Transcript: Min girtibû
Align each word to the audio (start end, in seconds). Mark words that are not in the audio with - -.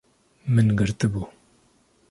Min 0.53 0.69
girtibû 0.81 1.21